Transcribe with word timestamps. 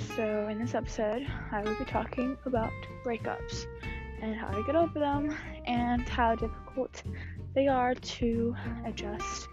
so 0.00 0.48
in 0.48 0.58
this 0.58 0.74
episode, 0.74 1.26
I 1.52 1.62
will 1.62 1.74
be 1.76 1.84
talking 1.84 2.36
about 2.46 2.72
breakups 3.04 3.66
and 4.22 4.34
how 4.34 4.48
to 4.48 4.62
get 4.64 4.74
over 4.76 4.98
them 4.98 5.34
and 5.66 6.08
how 6.08 6.34
difficult 6.34 7.02
they 7.54 7.68
are 7.68 7.94
to 7.94 8.54
adjust 8.84 9.48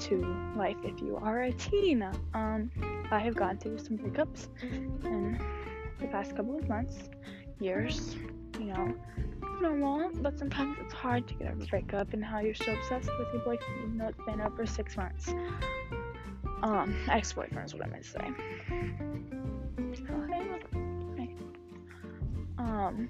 to 0.00 0.16
life 0.56 0.76
if 0.84 1.00
you 1.00 1.16
are 1.16 1.42
a 1.42 1.52
teen. 1.52 2.02
Um, 2.34 2.70
I 3.10 3.20
have 3.20 3.36
gone 3.36 3.58
through 3.58 3.78
some 3.78 3.98
breakups 3.98 4.48
in 4.62 5.38
the 6.00 6.06
past 6.08 6.36
couple 6.36 6.56
of 6.56 6.68
months, 6.68 7.08
years, 7.60 8.16
you 8.58 8.66
know, 8.66 8.94
normal, 9.60 10.10
but 10.14 10.38
sometimes 10.38 10.76
it's 10.80 10.94
hard 10.94 11.28
to 11.28 11.34
get 11.34 11.48
over 11.48 11.62
a 11.62 11.66
breakup 11.66 12.12
and 12.12 12.24
how 12.24 12.40
you're 12.40 12.54
so 12.54 12.72
obsessed 12.72 13.10
with 13.18 13.28
your 13.32 13.42
boyfriend 13.44 13.78
even 13.84 13.98
though 13.98 14.08
it's 14.08 14.24
been 14.26 14.40
over 14.40 14.66
six 14.66 14.96
months. 14.96 15.32
Um, 16.62 16.96
ex-boyfriend 17.10 17.66
is 17.66 17.74
what 17.74 17.84
I 17.84 17.90
meant 17.90 18.04
to 18.04 18.10
say. 18.10 19.33
Um, 22.84 23.08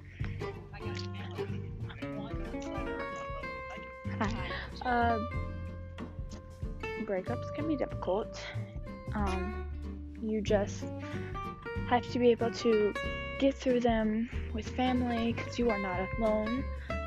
uh, 4.85 5.19
breakups 7.03 7.53
can 7.55 7.67
be 7.67 7.75
difficult. 7.75 8.39
Um, 9.13 9.65
you 10.21 10.41
just 10.41 10.85
have 11.89 12.09
to 12.11 12.19
be 12.19 12.29
able 12.31 12.51
to 12.51 12.93
get 13.39 13.53
through 13.53 13.81
them 13.81 14.29
with 14.53 14.67
family 14.69 15.33
because 15.33 15.59
you 15.59 15.69
are 15.69 15.79
not 15.79 15.99
alone. 16.17 16.63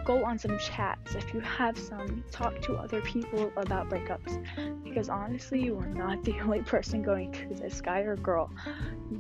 Go 0.09 0.25
on 0.25 0.39
some 0.39 0.59
chats 0.59 1.15
if 1.15 1.35
you 1.35 1.41
have 1.41 1.77
some. 1.77 2.25
Talk 2.31 2.63
to 2.63 2.77
other 2.77 3.03
people 3.03 3.53
about 3.59 3.91
breakups 3.91 4.43
because 4.83 5.11
honestly, 5.11 5.63
you 5.63 5.79
are 5.79 5.87
not 5.87 6.25
the 6.29 6.41
only 6.41 6.63
person 6.63 7.03
going 7.03 7.31
through 7.31 7.57
this, 7.57 7.83
guy 7.83 8.01
or 8.01 8.17
girl. 8.17 8.51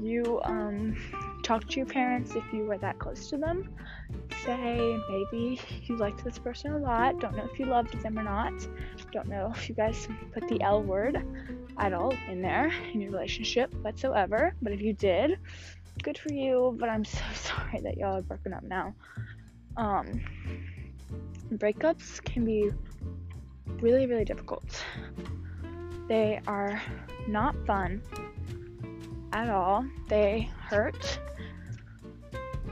You 0.00 0.40
um 0.44 0.96
talk 1.42 1.68
to 1.68 1.76
your 1.76 1.84
parents 1.84 2.36
if 2.36 2.44
you 2.54 2.64
were 2.64 2.78
that 2.78 2.98
close 2.98 3.28
to 3.28 3.36
them. 3.36 3.70
Say 4.46 4.98
maybe 5.10 5.60
you 5.82 5.98
liked 5.98 6.24
this 6.24 6.38
person 6.38 6.72
a 6.72 6.78
lot. 6.78 7.20
Don't 7.20 7.36
know 7.36 7.46
if 7.52 7.58
you 7.60 7.66
loved 7.66 8.00
them 8.00 8.18
or 8.18 8.22
not. 8.22 8.54
Don't 9.12 9.28
know 9.28 9.52
if 9.54 9.68
you 9.68 9.74
guys 9.74 10.08
put 10.32 10.48
the 10.48 10.58
L 10.62 10.82
word 10.82 11.22
at 11.76 11.92
all 11.92 12.14
in 12.30 12.40
there 12.40 12.72
in 12.94 13.02
your 13.02 13.10
relationship 13.10 13.74
whatsoever. 13.82 14.54
But 14.62 14.72
if 14.72 14.80
you 14.80 14.94
did, 14.94 15.38
good 16.02 16.16
for 16.16 16.32
you. 16.32 16.74
But 16.80 16.88
I'm 16.88 17.04
so 17.04 17.24
sorry 17.34 17.82
that 17.82 17.98
y'all 17.98 18.16
are 18.16 18.22
broken 18.22 18.54
up 18.54 18.62
now. 18.62 18.94
Um, 19.76 20.20
breakups 21.54 22.22
can 22.24 22.44
be 22.44 22.70
really, 23.80 24.06
really 24.06 24.24
difficult. 24.24 24.84
They 26.08 26.40
are 26.46 26.80
not 27.26 27.54
fun 27.66 28.02
at 29.32 29.50
all. 29.50 29.86
They 30.08 30.50
hurt 30.58 31.18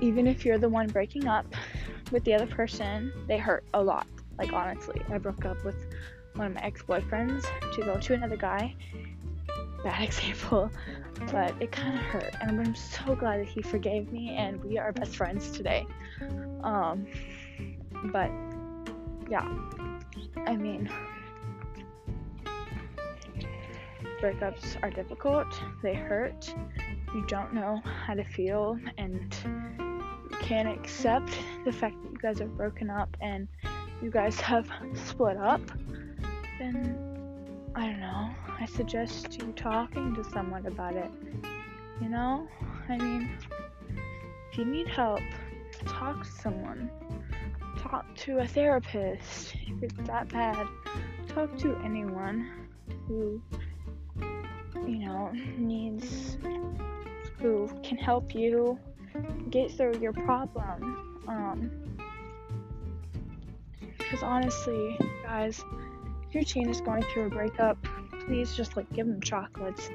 even 0.00 0.26
if 0.26 0.44
you're 0.44 0.58
the 0.58 0.68
one 0.68 0.88
breaking 0.88 1.26
up 1.26 1.46
with 2.12 2.24
the 2.24 2.34
other 2.34 2.46
person, 2.46 3.12
they 3.26 3.38
hurt 3.38 3.64
a 3.74 3.82
lot. 3.82 4.06
Like, 4.38 4.52
honestly, 4.52 5.00
I 5.08 5.18
broke 5.18 5.44
up 5.44 5.64
with 5.64 5.86
one 6.34 6.48
of 6.48 6.54
my 6.54 6.62
ex 6.62 6.82
boyfriends 6.82 7.44
to 7.74 7.82
go 7.82 7.98
to 7.98 8.14
another 8.14 8.36
guy. 8.36 8.74
Bad 9.82 10.02
example, 10.08 10.70
but 11.32 11.54
it 11.60 11.72
kind 11.72 11.94
of 11.94 12.02
hurt. 12.02 12.34
And 12.42 12.60
I'm 12.60 12.74
so 12.74 13.14
glad 13.14 13.40
that 13.40 13.48
he 13.48 13.62
forgave 13.62 14.12
me 14.12 14.36
and 14.36 14.62
we 14.62 14.78
are 14.78 14.92
best 14.92 15.16
friends 15.16 15.50
today. 15.50 15.86
Um, 16.62 17.06
but 18.12 18.30
yeah, 19.28 19.48
I 20.46 20.56
mean, 20.56 20.90
breakups 24.20 24.82
are 24.82 24.90
difficult, 24.90 25.46
they 25.82 25.94
hurt. 25.94 26.54
You 27.14 27.24
don't 27.26 27.54
know 27.54 27.82
how 27.84 28.14
to 28.14 28.24
feel, 28.24 28.78
and 28.98 29.34
you 30.30 30.36
can't 30.40 30.68
accept 30.68 31.38
the 31.64 31.72
fact 31.72 31.96
that 32.02 32.12
you 32.12 32.18
guys 32.18 32.40
are 32.40 32.46
broken 32.46 32.90
up 32.90 33.16
and 33.20 33.48
you 34.02 34.10
guys 34.10 34.38
have 34.40 34.70
split 34.94 35.36
up, 35.36 35.60
then 36.58 36.98
I 37.74 37.86
don't 37.86 38.00
know. 38.00 38.30
I 38.58 38.66
suggest 38.66 39.40
you 39.40 39.52
talking 39.52 40.14
to 40.14 40.24
someone 40.24 40.66
about 40.66 40.96
it. 40.96 41.10
You 42.00 42.08
know? 42.08 42.46
I 42.88 42.96
mean, 42.96 43.30
if 44.50 44.58
you 44.58 44.64
need 44.64 44.88
help, 44.88 45.20
talk 45.86 46.24
to 46.24 46.30
someone. 46.30 46.90
Talk 47.90 48.16
to 48.16 48.38
a 48.38 48.46
therapist 48.48 49.54
if 49.54 49.80
it's 49.80 50.08
that 50.08 50.28
bad. 50.30 50.66
Talk 51.28 51.56
to 51.58 51.76
anyone 51.84 52.50
who, 53.06 53.40
you 54.74 54.98
know, 54.98 55.30
needs, 55.56 56.36
who 57.38 57.70
can 57.84 57.96
help 57.96 58.34
you 58.34 58.76
get 59.50 59.70
through 59.70 60.00
your 60.00 60.12
problem. 60.12 61.22
Um, 61.28 61.70
because 63.98 64.22
honestly, 64.22 64.98
guys, 65.22 65.62
if 66.28 66.34
your 66.34 66.42
teen 66.42 66.68
is 66.68 66.80
going 66.80 67.04
through 67.12 67.26
a 67.26 67.30
breakup, 67.30 67.78
please 68.26 68.56
just 68.56 68.76
like 68.76 68.92
give 68.92 69.06
them 69.06 69.20
chocolates. 69.20 69.90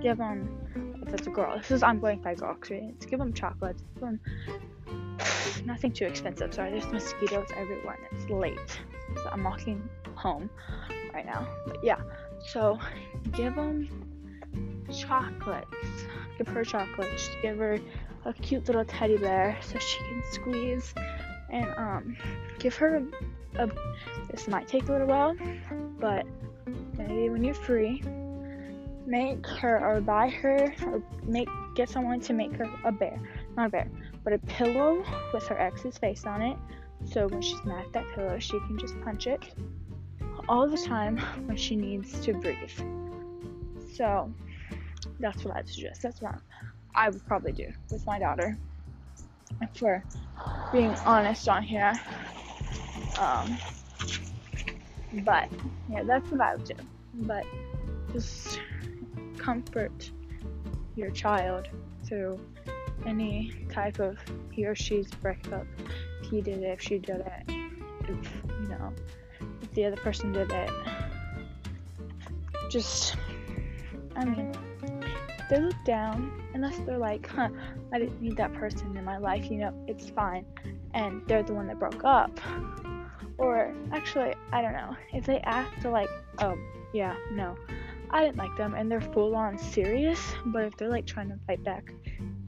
Give 0.00 0.16
them, 0.16 0.96
if 1.06 1.12
it's 1.12 1.26
a 1.26 1.30
girl, 1.30 1.58
this 1.58 1.70
is 1.70 1.82
I'm 1.82 2.00
going 2.00 2.20
by 2.20 2.36
girl 2.36 2.56
experience. 2.56 3.04
Give 3.04 3.18
them 3.18 3.34
chocolates. 3.34 3.82
Give 3.94 4.00
them 4.00 4.20
nothing 5.64 5.92
too 5.92 6.04
expensive. 6.04 6.54
Sorry, 6.54 6.70
there's 6.70 6.86
mosquitoes 6.92 7.48
everywhere 7.56 7.98
and 8.10 8.20
it's 8.20 8.30
late, 8.30 8.80
so 9.16 9.28
I'm 9.30 9.44
walking 9.44 9.88
home 10.14 10.50
right 11.12 11.26
now. 11.26 11.46
But 11.66 11.82
yeah, 11.82 12.00
so 12.46 12.78
give 13.32 13.54
them 13.54 13.88
chocolates. 14.92 15.68
Give 16.38 16.48
her 16.48 16.64
chocolates. 16.64 17.30
Give 17.42 17.58
her 17.58 17.78
a 18.24 18.32
cute 18.32 18.66
little 18.66 18.84
teddy 18.84 19.16
bear 19.16 19.56
so 19.60 19.78
she 19.78 19.98
can 19.98 20.22
squeeze 20.30 20.94
and 21.50 21.66
um 21.76 22.16
give 22.58 22.74
her 22.74 22.96
a, 22.96 23.64
a 23.64 23.70
this 24.30 24.48
might 24.48 24.66
take 24.66 24.88
a 24.88 24.92
little 24.92 25.06
while 25.06 25.36
but 25.98 26.26
maybe 26.96 27.28
when 27.28 27.44
you're 27.44 27.54
free 27.54 28.02
make 29.06 29.46
her 29.46 29.78
or 29.84 30.00
buy 30.00 30.28
her 30.28 30.74
or 30.86 31.02
make 31.22 31.48
get 31.74 31.88
someone 31.88 32.20
to 32.20 32.32
make 32.32 32.52
her 32.54 32.68
a 32.84 32.92
bear 32.92 33.20
not 33.56 33.66
a 33.66 33.70
bear 33.70 33.90
but 34.24 34.32
a 34.32 34.38
pillow 34.38 35.04
with 35.32 35.46
her 35.46 35.58
ex's 35.58 35.98
face 35.98 36.24
on 36.24 36.42
it 36.42 36.56
so 37.04 37.28
when 37.28 37.42
she's 37.42 37.62
mad 37.64 37.84
at 37.84 37.92
that 37.92 38.06
pillow 38.14 38.38
she 38.38 38.58
can 38.60 38.78
just 38.78 38.98
punch 39.02 39.26
it 39.26 39.54
all 40.48 40.68
the 40.68 40.78
time 40.78 41.18
when 41.46 41.56
she 41.56 41.76
needs 41.76 42.18
to 42.20 42.32
breathe 42.34 42.56
so 43.94 44.32
that's 45.20 45.44
what 45.44 45.56
i'd 45.56 45.68
suggest 45.68 46.02
that's 46.02 46.20
what 46.20 46.34
I 46.94 47.08
would 47.10 47.26
probably 47.26 47.52
do 47.52 47.72
with 47.90 48.06
my 48.06 48.18
daughter. 48.18 48.56
For 49.76 50.02
being 50.72 50.90
honest 51.06 51.48
on 51.48 51.62
here. 51.62 51.92
Um, 53.18 53.56
but 55.24 55.48
yeah, 55.90 56.02
that's 56.02 56.30
what 56.30 56.40
I 56.40 56.56
would 56.56 56.64
do. 56.64 56.74
But 57.14 57.44
just 58.12 58.60
comfort 59.38 60.10
your 60.96 61.10
child 61.10 61.68
through 62.04 62.40
any 63.06 63.52
type 63.70 63.98
of 63.98 64.18
he 64.50 64.66
or 64.66 64.74
she's 64.74 65.08
breakup. 65.10 65.66
If 66.22 66.30
he 66.30 66.40
did 66.40 66.62
it, 66.62 66.70
if 66.70 66.80
she 66.80 66.98
did 66.98 67.20
it, 67.20 67.42
if 68.08 68.42
you 68.60 68.68
know, 68.68 68.92
if 69.62 69.70
the 69.72 69.84
other 69.86 69.96
person 69.96 70.32
did 70.32 70.50
it. 70.50 70.70
Just, 72.70 73.16
I 74.16 74.24
mean, 74.24 74.52
they 75.50 75.60
look 75.60 75.76
down 75.84 76.42
unless 76.54 76.78
they're 76.80 76.98
like, 76.98 77.28
huh, 77.28 77.50
I 77.92 77.98
didn't 77.98 78.20
need 78.20 78.36
that 78.38 78.52
person 78.54 78.96
in 78.96 79.04
my 79.04 79.18
life, 79.18 79.50
you 79.50 79.58
know, 79.58 79.74
it's 79.86 80.10
fine. 80.10 80.46
And 80.94 81.22
they're 81.26 81.42
the 81.42 81.54
one 81.54 81.66
that 81.68 81.78
broke 81.78 82.04
up. 82.04 82.40
Or 83.36 83.74
actually, 83.92 84.34
I 84.52 84.62
don't 84.62 84.72
know. 84.72 84.96
If 85.12 85.26
they 85.26 85.40
act 85.40 85.84
like, 85.84 86.08
oh, 86.38 86.56
yeah, 86.92 87.16
no, 87.32 87.56
I 88.10 88.24
didn't 88.24 88.36
like 88.36 88.56
them 88.56 88.74
and 88.74 88.90
they're 88.90 89.00
full 89.00 89.34
on 89.34 89.58
serious, 89.58 90.20
but 90.46 90.64
if 90.64 90.76
they're 90.76 90.88
like 90.88 91.06
trying 91.06 91.28
to 91.28 91.38
fight 91.46 91.62
back 91.64 91.92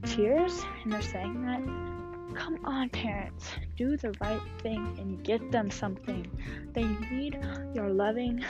tears 0.09 0.63
and 0.83 0.91
they're 0.91 1.01
saying 1.01 1.45
that, 1.45 1.61
come 2.39 2.59
on, 2.63 2.89
parents, 2.89 3.51
do 3.75 3.97
the 3.97 4.13
right 4.21 4.41
thing 4.61 4.95
and 4.99 5.23
get 5.23 5.51
them 5.51 5.69
something. 5.69 6.29
They 6.73 6.85
need 7.11 7.39
your 7.73 7.89
loving 7.89 8.43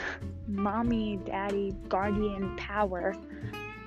mommy, 0.46 1.18
daddy, 1.24 1.74
guardian 1.88 2.56
power 2.56 3.16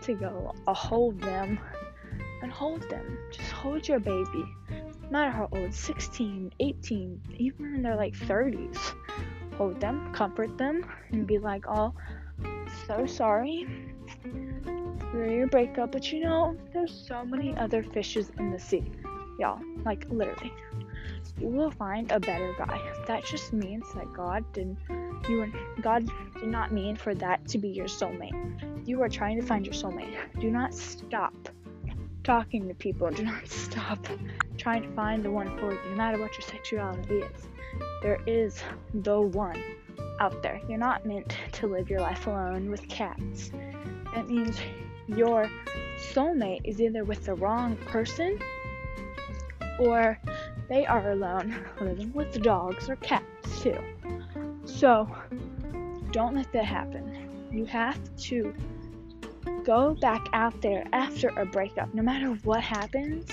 to 0.02 0.14
go 0.14 0.54
hold 0.68 1.22
them 1.22 1.60
and 2.42 2.52
hold 2.52 2.90
them. 2.90 3.18
Just 3.32 3.52
hold 3.52 3.88
your 3.88 4.00
baby. 4.00 4.46
No 5.04 5.10
matter 5.10 5.32
how 5.32 5.50
old, 5.52 5.74
16, 5.74 6.54
18, 6.60 7.22
even 7.38 7.76
in 7.76 7.82
their 7.82 7.96
like 7.96 8.14
30s. 8.14 8.78
Hold 9.58 9.80
them, 9.80 10.14
comfort 10.14 10.58
them, 10.58 10.84
and 11.12 11.28
be 11.28 11.38
like, 11.38 11.66
oh, 11.68 11.94
so 12.88 13.06
sorry 13.06 13.68
for 15.12 15.26
your 15.26 15.48
breakup, 15.48 15.92
but 15.92 16.12
you 16.12 16.22
know, 16.22 16.56
there's 16.74 17.06
so 17.08 17.26
many 17.26 17.56
other 17.58 17.84
fishes 17.84 18.32
in 18.40 18.52
the 18.52 18.60
sea. 18.60 18.84
Y'all, 19.40 19.60
like 19.86 20.06
literally. 20.10 20.54
You 21.38 21.48
will 21.48 21.72
find 21.72 22.12
a 22.12 22.20
better 22.20 22.54
guy. 22.58 22.80
That 23.08 23.26
just 23.26 23.54
means 23.54 23.86
that 23.94 24.12
God 24.14 24.46
didn't 24.54 24.78
you 25.30 25.44
and 25.44 25.54
God 25.82 26.10
did 26.40 26.48
not 26.48 26.72
mean 26.72 26.96
for 26.96 27.14
that 27.16 27.48
to 27.50 27.58
be 27.58 27.70
your 27.70 27.88
soulmate. 27.88 28.88
You 28.88 29.02
are 29.02 29.10
trying 29.10 29.40
to 29.40 29.46
find 29.46 29.66
your 29.66 29.74
soulmate. 29.74 30.16
Do 30.40 30.50
not 30.50 30.74
stop 30.74 31.34
talking 32.24 32.68
to 32.68 32.74
people. 32.74 33.10
Do 33.10 33.24
not 33.24 33.48
stop 33.48 34.06
trying 34.58 34.84
to 34.84 34.90
find 34.96 35.24
the 35.24 35.32
one 35.32 35.58
for 35.58 35.74
you, 35.74 35.80
no 35.90 35.96
matter 35.96 36.20
what 36.20 36.32
your 36.34 36.42
sexuality 36.42 37.20
is. 37.20 37.48
There 38.02 38.20
is 38.28 38.62
the 38.94 39.20
one 39.20 39.62
out 40.20 40.44
there. 40.44 40.62
You're 40.68 40.78
not 40.78 41.06
meant 41.06 41.36
to 41.54 41.68
live 41.68 41.90
your 41.90 42.02
life 42.02 42.28
alone 42.28 42.70
with 42.70 42.88
cats. 42.88 43.52
That 44.14 44.30
means 44.30 44.60
your 45.16 45.50
soulmate 46.14 46.62
is 46.64 46.82
either 46.82 47.04
with 47.04 47.26
the 47.26 47.34
wrong 47.36 47.76
person 47.86 48.40
or 49.80 50.18
they 50.70 50.86
are 50.86 51.12
alone 51.12 51.56
living 51.82 52.14
with 52.14 52.42
dogs 52.42 52.90
or 52.90 52.96
cats 52.98 53.62
too. 53.62 53.78
So 54.66 55.10
don't 56.12 56.36
let 56.36 56.52
that 56.54 56.66
happen. 56.66 57.50
You 57.52 57.66
have 57.66 58.00
to 58.18 58.54
go 59.64 59.96
back 59.96 60.28
out 60.34 60.60
there 60.62 60.86
after 60.94 61.30
a 61.30 61.46
breakup. 61.46 61.94
No 61.94 62.04
matter 62.04 62.30
what 62.44 62.62
happens, 62.62 63.28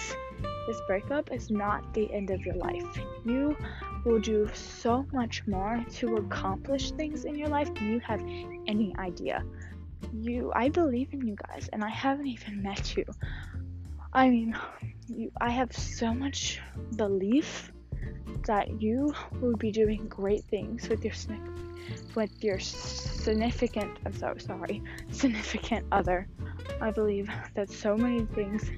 this 0.67 0.81
breakup 0.87 1.33
is 1.33 1.51
not 1.51 1.95
the 1.95 2.13
end 2.13 2.31
of 2.31 2.45
your 2.45 2.57
life. 2.57 3.01
You 3.25 3.57
will 4.05 4.21
do 4.21 4.49
so 4.55 5.07
much 5.13 5.47
more 5.47 5.85
to 5.95 6.17
accomplish 6.17 6.91
things 6.93 7.25
in 7.25 7.35
your 7.37 7.49
life 7.49 7.73
than 7.75 7.93
you 7.93 8.01
have 8.01 8.21
any 8.67 8.95
idea. 8.99 9.45
You 10.13 10.53
I 10.55 10.69
believe 10.69 11.13
in 11.13 11.27
you 11.27 11.37
guys 11.37 11.69
and 11.73 11.85
I 11.85 11.89
haven't 11.89 12.27
even 12.27 12.63
met 12.63 12.97
you. 12.97 13.05
I 14.13 14.31
mean, 14.31 14.57
you 15.09 15.31
I 15.41 15.51
have 15.51 15.73
so 15.73 16.15
much 16.15 16.61
belief 16.97 17.73
that 18.47 18.81
you 18.81 19.15
will 19.41 19.57
be 19.57 19.71
doing 19.71 20.07
great 20.09 20.45
things 20.45 20.89
with 20.89 21.05
your 21.05 21.15
with 22.15 22.43
your 22.43 22.59
significant 22.59 23.99
I'm 24.05 24.15
so 24.15 24.35
sorry 24.39 24.83
significant 25.11 25.87
other. 25.93 26.29
I 26.81 26.91
believe 26.91 27.29
that 27.55 27.71
so 27.71 27.97
many 27.97 28.25
things 28.27 28.71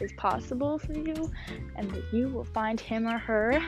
is 0.00 0.12
possible 0.12 0.78
for 0.78 0.92
you 0.92 1.30
and 1.76 1.90
that 1.90 2.04
you 2.12 2.28
will 2.28 2.44
find 2.44 2.80
him 2.80 3.06
or 3.06 3.18
her 3.18 3.60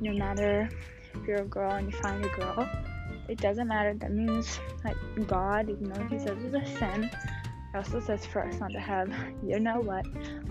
no 0.00 0.12
matter 0.12 0.68
if 1.14 1.26
you're 1.26 1.42
a 1.42 1.44
girl 1.44 1.72
and 1.72 1.92
you 1.92 1.98
find 1.98 2.24
a 2.24 2.28
girl. 2.28 2.68
It 3.30 3.38
doesn't 3.38 3.68
matter. 3.68 3.94
That 3.94 4.10
means 4.10 4.58
that 4.82 4.96
God, 5.28 5.70
even 5.70 5.84
though 5.84 6.02
He 6.08 6.18
says 6.18 6.36
it's 6.42 6.52
a 6.52 6.78
sin, 6.78 7.08
He 7.70 7.78
also 7.78 8.00
says 8.00 8.26
for 8.26 8.44
us 8.44 8.58
not 8.58 8.72
to 8.72 8.80
have, 8.80 9.08
you 9.46 9.60
know 9.60 9.80
what, 9.80 10.04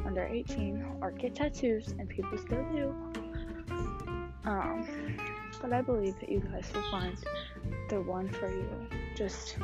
under 0.05 0.25
18 0.25 0.99
or 1.01 1.11
get 1.11 1.35
tattoos, 1.35 1.93
and 1.99 2.07
people 2.07 2.37
still 2.37 2.65
do. 2.71 2.95
Um, 4.45 4.87
but 5.61 5.73
I 5.73 5.81
believe 5.81 6.17
that 6.21 6.29
you 6.29 6.39
guys 6.39 6.71
will 6.73 6.89
find 6.89 7.17
the 7.89 7.99
one 7.99 8.29
for 8.29 8.49
you. 8.49 8.69
Just 9.13 9.57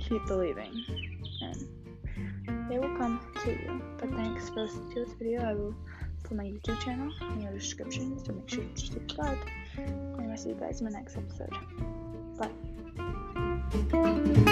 keep 0.00 0.26
believing, 0.26 0.84
and 1.40 2.68
they 2.68 2.80
will 2.80 2.96
come 2.98 3.20
to 3.44 3.50
you. 3.50 3.80
But 3.98 4.10
thanks 4.10 4.48
for 4.48 4.62
listening 4.62 4.92
to 4.94 5.04
this 5.04 5.14
video. 5.14 5.42
I 5.42 5.54
will 5.54 5.74
put 6.24 6.36
my 6.36 6.46
YouTube 6.46 6.80
channel 6.80 7.12
in 7.20 7.44
the 7.44 7.52
description, 7.52 8.18
so 8.24 8.32
make 8.32 8.48
sure 8.48 8.64
you 8.64 8.70
subscribe. 8.74 9.38
I'll 10.34 10.40
see 10.40 10.48
you 10.48 10.56
guys 10.56 10.80
in 10.80 10.86
my 10.86 10.98
next 10.98 11.16
episode. 11.16 11.48
Bye. 13.92 14.50